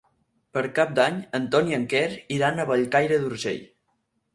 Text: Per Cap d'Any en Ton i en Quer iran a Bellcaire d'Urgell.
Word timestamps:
Per 0.57 0.63
Cap 0.79 0.95
d'Any 1.01 1.21
en 1.41 1.47
Ton 1.57 1.71
i 1.75 1.79
en 1.81 1.87
Quer 1.95 2.03
iran 2.41 2.59
a 2.59 2.69
Bellcaire 2.75 3.25
d'Urgell. 3.27 3.67